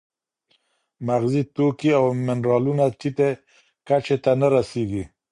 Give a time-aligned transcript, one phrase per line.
[1.05, 3.29] مغذي توکي او منرالونه ټیټه
[3.87, 5.03] کچه ته نه رسېږي.